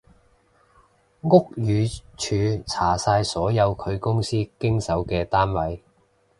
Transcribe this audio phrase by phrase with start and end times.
[1.21, 2.01] 屋宇署
[2.65, 5.83] 查晒所有佢公司經手嘅單位